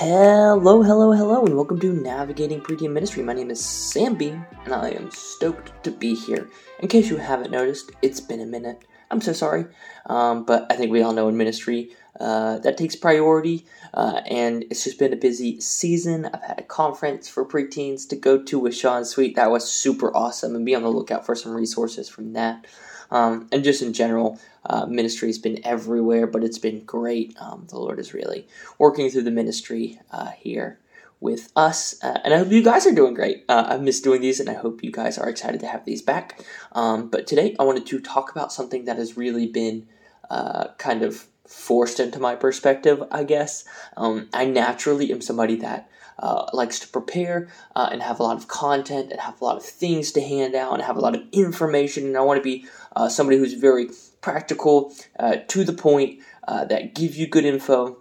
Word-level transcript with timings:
Hello, 0.00 0.80
hello, 0.80 1.10
hello, 1.10 1.44
and 1.44 1.56
welcome 1.56 1.80
to 1.80 1.92
Navigating 1.92 2.60
Preteen 2.60 2.92
Ministry. 2.92 3.20
My 3.24 3.32
name 3.32 3.50
is 3.50 3.60
Samby, 3.60 4.46
and 4.64 4.72
I 4.72 4.90
am 4.90 5.10
stoked 5.10 5.72
to 5.82 5.90
be 5.90 6.14
here. 6.14 6.48
In 6.78 6.86
case 6.86 7.10
you 7.10 7.16
haven't 7.16 7.50
noticed, 7.50 7.90
it's 8.00 8.20
been 8.20 8.40
a 8.40 8.46
minute. 8.46 8.84
I'm 9.10 9.20
so 9.20 9.32
sorry, 9.32 9.66
um, 10.06 10.44
but 10.44 10.70
I 10.70 10.76
think 10.76 10.92
we 10.92 11.02
all 11.02 11.12
know 11.12 11.26
in 11.26 11.36
ministry 11.36 11.90
uh, 12.20 12.58
that 12.58 12.78
takes 12.78 12.94
priority, 12.94 13.66
uh, 13.92 14.20
and 14.30 14.62
it's 14.70 14.84
just 14.84 15.00
been 15.00 15.12
a 15.12 15.16
busy 15.16 15.60
season. 15.60 16.26
I've 16.26 16.42
had 16.44 16.60
a 16.60 16.62
conference 16.62 17.28
for 17.28 17.44
preteens 17.44 18.08
to 18.10 18.14
go 18.14 18.40
to 18.40 18.56
with 18.60 18.76
Sean 18.76 19.04
Sweet. 19.04 19.34
That 19.34 19.50
was 19.50 19.68
super 19.68 20.16
awesome, 20.16 20.54
and 20.54 20.64
be 20.64 20.76
on 20.76 20.84
the 20.84 20.90
lookout 20.90 21.26
for 21.26 21.34
some 21.34 21.52
resources 21.52 22.08
from 22.08 22.34
that. 22.34 22.68
Um, 23.10 23.48
and 23.52 23.64
just 23.64 23.82
in 23.82 23.92
general, 23.92 24.38
uh, 24.66 24.86
ministry 24.86 25.28
has 25.28 25.38
been 25.38 25.64
everywhere, 25.64 26.26
but 26.26 26.44
it's 26.44 26.58
been 26.58 26.84
great. 26.84 27.36
Um, 27.40 27.66
the 27.68 27.78
Lord 27.78 27.98
is 27.98 28.14
really 28.14 28.46
working 28.78 29.10
through 29.10 29.22
the 29.22 29.30
ministry 29.30 30.00
uh, 30.10 30.30
here 30.30 30.78
with 31.20 31.50
us, 31.56 31.96
uh, 32.02 32.18
and 32.22 32.32
I 32.32 32.38
hope 32.38 32.52
you 32.52 32.62
guys 32.62 32.86
are 32.86 32.94
doing 32.94 33.14
great. 33.14 33.44
Uh, 33.48 33.64
I've 33.68 33.82
missed 33.82 34.04
doing 34.04 34.20
these, 34.20 34.38
and 34.38 34.48
I 34.48 34.54
hope 34.54 34.84
you 34.84 34.92
guys 34.92 35.18
are 35.18 35.28
excited 35.28 35.58
to 35.60 35.66
have 35.66 35.84
these 35.84 36.00
back. 36.00 36.44
Um, 36.72 37.08
but 37.08 37.26
today, 37.26 37.56
I 37.58 37.64
wanted 37.64 37.86
to 37.86 38.00
talk 38.00 38.30
about 38.30 38.52
something 38.52 38.84
that 38.84 38.98
has 38.98 39.16
really 39.16 39.46
been 39.46 39.88
uh, 40.30 40.68
kind 40.78 41.02
of 41.02 41.26
forced 41.48 41.98
into 41.98 42.20
my 42.20 42.36
perspective, 42.36 43.02
I 43.10 43.24
guess. 43.24 43.64
Um, 43.96 44.28
I 44.32 44.44
naturally 44.44 45.10
am 45.10 45.20
somebody 45.20 45.56
that 45.56 45.90
uh, 46.18 46.46
likes 46.52 46.78
to 46.80 46.88
prepare 46.88 47.48
uh, 47.74 47.88
and 47.90 48.02
have 48.02 48.20
a 48.20 48.22
lot 48.22 48.36
of 48.36 48.48
content 48.48 49.10
and 49.10 49.20
have 49.20 49.40
a 49.40 49.44
lot 49.44 49.56
of 49.56 49.64
things 49.64 50.12
to 50.12 50.20
hand 50.20 50.54
out 50.54 50.74
and 50.74 50.82
have 50.82 50.96
a 50.96 51.00
lot 51.00 51.14
of 51.14 51.22
information. 51.32 52.06
And 52.06 52.16
I 52.16 52.20
want 52.20 52.38
to 52.38 52.42
be 52.42 52.66
uh, 52.94 53.08
somebody 53.08 53.38
who's 53.38 53.54
very 53.54 53.88
practical, 54.20 54.92
uh, 55.18 55.36
to 55.48 55.64
the 55.64 55.72
point, 55.72 56.20
uh, 56.46 56.64
that 56.66 56.94
give 56.94 57.14
you 57.14 57.26
good 57.26 57.44
info. 57.44 57.98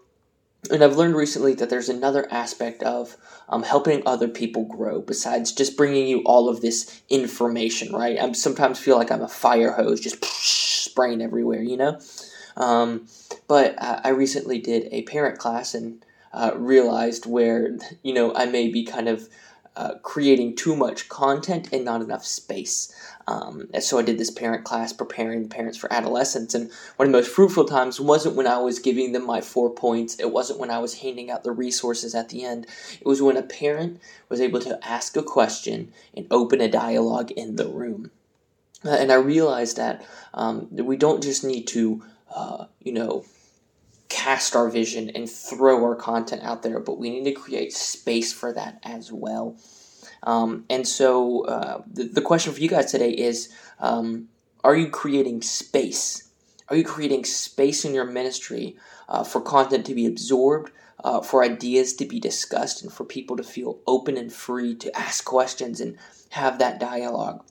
And 0.72 0.84
I've 0.84 0.98
learned 0.98 1.16
recently 1.16 1.54
that 1.56 1.70
there's 1.70 1.90
another 1.90 2.28
aspect 2.32 2.84
of 2.84 3.16
um, 3.48 3.64
helping 3.64 4.02
other 4.06 4.28
people 4.28 4.66
grow 4.66 5.00
besides 5.00 5.54
just 5.54 5.78
bringing 5.78 6.08
you 6.08 6.24
all 6.26 6.50
of 6.50 6.62
this 6.62 7.02
information, 7.10 7.94
right? 7.94 8.20
I 8.20 8.32
sometimes 8.34 8.80
feel 8.80 8.98
like 8.98 9.12
I'm 9.12 9.22
a 9.22 9.30
fire 9.30 9.72
hose 9.72 10.02
just 10.02 10.26
spraying 10.26 11.22
everywhere, 11.22 11.62
you 11.62 11.78
know? 11.78 12.00
Um, 12.58 13.08
but 13.48 13.76
I 13.82 14.10
recently 14.10 14.60
did 14.60 14.88
a 14.92 15.04
parent 15.04 15.40
class 15.40 15.74
and 15.74 16.04
uh, 16.34 16.52
realized 16.56 17.26
where 17.26 17.78
you 18.04 18.14
know 18.14 18.34
I 18.36 18.46
may 18.46 18.70
be 18.70 18.84
kind 18.84 19.08
of 19.08 19.30
uh, 19.78 19.94
creating 20.02 20.56
too 20.56 20.76
much 20.76 21.08
content 21.08 21.70
and 21.72 21.86
not 21.86 22.02
enough 22.02 22.26
space. 22.26 22.92
Um, 23.28 23.68
and 23.74 23.84
so 23.84 24.00
I 24.00 24.02
did 24.02 24.18
this 24.18 24.32
parent 24.32 24.64
class 24.64 24.92
preparing 24.92 25.48
parents 25.50 25.78
for 25.78 25.92
adolescence. 25.94 26.56
And 26.56 26.72
one 26.96 27.08
of 27.08 27.12
the 27.12 27.18
most 27.20 27.30
fruitful 27.30 27.66
times 27.66 28.00
wasn't 28.00 28.36
when 28.36 28.48
I 28.48 28.58
was 28.58 28.80
giving 28.80 29.12
them 29.12 29.26
my 29.26 29.40
four 29.40 29.70
points, 29.70 30.20
it 30.20 30.32
wasn't 30.32 30.60
when 30.60 30.72
I 30.72 30.80
was 30.80 30.96
handing 31.00 31.30
out 31.30 31.44
the 31.44 31.52
resources 31.52 32.16
at 32.16 32.30
the 32.30 32.44
end. 32.44 32.66
It 33.00 33.06
was 33.06 33.22
when 33.22 33.38
a 33.38 33.44
parent 33.44 34.02
was 34.30 34.42
able 34.42 34.62
to 34.62 34.80
ask 34.84 35.16
a 35.16 35.22
question 35.22 35.94
and 36.16 36.26
open 36.32 36.60
a 36.60 36.68
dialogue 36.68 37.30
in 37.32 37.56
the 37.56 37.68
room. 37.68 38.10
Uh, 38.84 38.92
and 38.92 39.12
I 39.12 39.16
realized 39.16 39.78
that, 39.78 40.04
um, 40.34 40.70
that 40.72 40.86
we 40.86 40.98
don't 40.98 41.22
just 41.22 41.44
need 41.44 41.68
to, 41.68 42.04
uh, 42.34 42.66
you 42.82 42.94
know, 42.94 43.26
our 44.56 44.70
vision 44.70 45.10
and 45.12 45.30
throw 45.30 45.84
our 45.84 45.96
content 45.96 46.44
out 46.44 46.62
there, 46.62 46.80
but 46.80 46.98
we 46.98 47.10
need 47.10 47.24
to 47.24 47.32
create 47.32 47.74
space 47.74 48.34
for 48.34 48.54
that 48.54 48.80
as 48.84 49.12
well. 49.12 49.56
Um, 50.24 50.66
and 50.70 50.88
so 50.88 51.46
uh, 51.46 51.82
the, 51.88 52.04
the 52.04 52.22
question 52.22 52.54
for 52.54 52.60
you 52.60 52.68
guys 52.68 52.92
today 52.92 53.12
is 53.12 53.50
um, 53.80 54.28
Are 54.64 54.76
you 54.76 54.90
creating 54.90 55.42
space? 55.42 56.30
Are 56.70 56.76
you 56.76 56.84
creating 56.84 57.24
space 57.24 57.86
in 57.86 57.94
your 57.94 58.06
ministry 58.06 58.76
uh, 59.08 59.24
for 59.24 59.40
content 59.40 59.86
to 59.86 59.96
be 59.96 60.06
absorbed, 60.06 60.72
uh, 61.04 61.22
for 61.22 61.42
ideas 61.42 61.94
to 61.94 62.06
be 62.06 62.20
discussed, 62.20 62.84
and 62.84 62.92
for 62.92 63.06
people 63.06 63.38
to 63.38 63.44
feel 63.44 63.80
open 63.88 64.18
and 64.18 64.34
free 64.34 64.76
to 64.76 64.98
ask 64.98 65.24
questions 65.24 65.80
and 65.80 65.98
have 66.32 66.60
that 66.60 66.80
dialogue? 66.80 67.46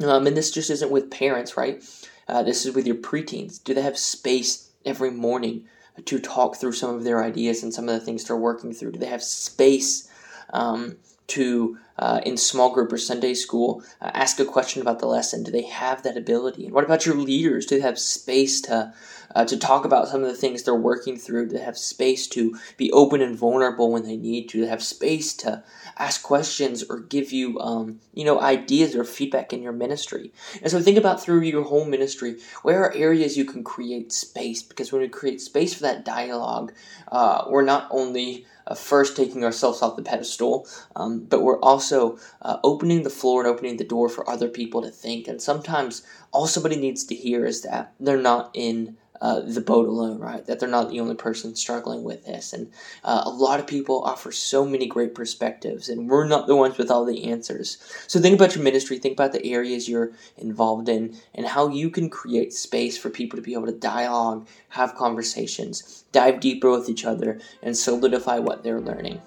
Um, 0.00 0.26
and 0.28 0.36
this 0.36 0.52
just 0.52 0.70
isn't 0.70 0.92
with 0.92 1.10
parents, 1.10 1.56
right? 1.56 1.82
Uh, 2.28 2.44
this 2.44 2.64
is 2.64 2.74
with 2.74 2.86
your 2.86 2.96
preteens. 2.96 3.62
Do 3.62 3.74
they 3.74 3.82
have 3.82 3.98
space 3.98 4.70
every 4.84 5.10
morning 5.10 5.66
to 6.04 6.18
talk 6.18 6.56
through 6.56 6.72
some 6.72 6.94
of 6.94 7.04
their 7.04 7.22
ideas 7.22 7.62
and 7.62 7.72
some 7.72 7.88
of 7.88 7.98
the 7.98 8.04
things 8.04 8.24
they're 8.24 8.36
working 8.36 8.72
through? 8.72 8.92
Do 8.92 8.98
they 8.98 9.06
have 9.06 9.22
space 9.22 10.10
um, 10.52 10.96
to, 11.28 11.78
uh, 11.98 12.20
in 12.24 12.36
small 12.36 12.72
group 12.72 12.92
or 12.92 12.98
Sunday 12.98 13.34
school, 13.34 13.82
uh, 14.00 14.10
ask 14.14 14.38
a 14.40 14.44
question 14.44 14.82
about 14.82 14.98
the 14.98 15.06
lesson? 15.06 15.42
Do 15.42 15.50
they 15.50 15.62
have 15.62 16.02
that 16.02 16.16
ability? 16.16 16.66
And 16.66 16.74
what 16.74 16.84
about 16.84 17.06
your 17.06 17.16
leaders? 17.16 17.66
Do 17.66 17.76
they 17.76 17.82
have 17.82 17.98
space 17.98 18.60
to 18.62 18.92
uh, 19.34 19.44
to 19.44 19.56
talk 19.56 19.84
about 19.84 20.08
some 20.08 20.22
of 20.22 20.28
the 20.28 20.36
things 20.36 20.62
they're 20.62 20.74
working 20.74 21.18
through? 21.18 21.48
Do 21.48 21.58
they 21.58 21.64
have 21.64 21.76
space 21.76 22.26
to 22.28 22.56
be 22.76 22.90
open 22.92 23.20
and 23.20 23.36
vulnerable 23.36 23.90
when 23.90 24.04
they 24.04 24.16
need 24.16 24.48
to? 24.48 24.58
Do 24.58 24.64
they 24.64 24.70
have 24.70 24.82
space 24.82 25.34
to 25.34 25.62
ask 25.98 26.22
questions 26.22 26.82
or 26.82 27.00
give 27.00 27.32
you, 27.32 27.58
um, 27.60 28.00
you 28.14 28.24
know, 28.24 28.40
ideas 28.40 28.94
or 28.94 29.04
feedback 29.04 29.52
in 29.52 29.62
your 29.62 29.72
ministry? 29.72 30.32
And 30.62 30.70
so 30.70 30.80
think 30.80 30.96
about 30.96 31.22
through 31.22 31.42
your 31.42 31.64
whole 31.64 31.84
ministry, 31.84 32.36
where 32.62 32.82
are 32.84 32.94
areas 32.94 33.36
you 33.36 33.44
can 33.44 33.62
create 33.62 34.12
space? 34.12 34.62
Because 34.62 34.92
when 34.92 35.02
we 35.02 35.08
create 35.08 35.40
space 35.40 35.74
for 35.74 35.82
that 35.82 36.04
dialogue, 36.04 36.72
uh, 37.12 37.44
we're 37.48 37.62
not 37.62 37.88
only 37.90 38.46
uh, 38.66 38.74
first 38.74 39.16
taking 39.16 39.44
ourselves 39.44 39.82
off 39.82 39.96
the 39.96 40.02
pedestal, 40.02 40.66
um, 40.96 41.20
but 41.20 41.42
we're 41.42 41.60
also 41.92 42.18
uh, 42.42 42.58
opening 42.64 43.02
the 43.02 43.10
floor 43.10 43.42
and 43.42 43.48
opening 43.48 43.76
the 43.76 43.84
door 43.84 44.08
for 44.08 44.28
other 44.28 44.48
people 44.48 44.82
to 44.82 44.90
think. 44.90 45.28
And 45.28 45.40
sometimes 45.40 46.02
all 46.32 46.46
somebody 46.46 46.76
needs 46.76 47.04
to 47.04 47.14
hear 47.14 47.44
is 47.46 47.62
that 47.62 47.92
they're 48.00 48.16
not 48.16 48.50
in 48.54 48.96
uh, 49.20 49.40
the 49.40 49.62
boat 49.62 49.88
alone, 49.88 50.18
right? 50.18 50.44
That 50.44 50.60
they're 50.60 50.68
not 50.68 50.90
the 50.90 51.00
only 51.00 51.14
person 51.14 51.54
struggling 51.54 52.04
with 52.04 52.26
this. 52.26 52.52
And 52.52 52.70
uh, 53.02 53.22
a 53.24 53.30
lot 53.30 53.60
of 53.60 53.66
people 53.66 54.02
offer 54.02 54.30
so 54.30 54.66
many 54.66 54.86
great 54.86 55.14
perspectives, 55.14 55.88
and 55.88 56.10
we're 56.10 56.26
not 56.28 56.46
the 56.46 56.56
ones 56.56 56.76
with 56.76 56.90
all 56.90 57.06
the 57.06 57.24
answers. 57.30 57.78
So 58.08 58.20
think 58.20 58.34
about 58.34 58.54
your 58.54 58.64
ministry, 58.64 58.98
think 58.98 59.14
about 59.14 59.32
the 59.32 59.46
areas 59.46 59.88
you're 59.88 60.12
involved 60.36 60.90
in, 60.90 61.16
and 61.34 61.46
how 61.46 61.68
you 61.68 61.88
can 61.88 62.10
create 62.10 62.52
space 62.52 62.98
for 62.98 63.08
people 63.08 63.38
to 63.38 63.42
be 63.42 63.54
able 63.54 63.66
to 63.66 63.72
dialogue, 63.72 64.46
have 64.68 64.96
conversations, 64.96 66.04
dive 66.12 66.40
deeper 66.40 66.70
with 66.70 66.90
each 66.90 67.06
other, 67.06 67.40
and 67.62 67.74
solidify 67.74 68.38
what 68.38 68.62
they're 68.62 68.82
learning. 68.82 69.22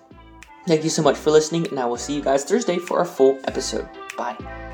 Thank 0.68 0.84
you 0.84 0.90
so 0.90 1.02
much 1.02 1.18
for 1.18 1.32
listening, 1.32 1.68
and 1.68 1.80
I 1.80 1.86
will 1.86 1.98
see 1.98 2.16
you 2.16 2.22
guys 2.22 2.44
Thursday 2.44 2.78
for 2.78 3.02
a 3.02 3.06
full 3.06 3.40
episode. 3.46 3.88
Bye. 4.18 4.69